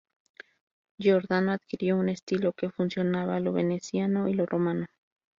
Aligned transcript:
Giordano 0.97 1.51
adquirió 1.51 1.95
un 1.95 2.09
estilo 2.09 2.53
que 2.53 2.71
fusionaba 2.71 3.39
lo 3.39 3.53
"Veneciano" 3.53 4.27
y 4.27 4.33
lo 4.33 4.47
"Romano". 4.47 4.87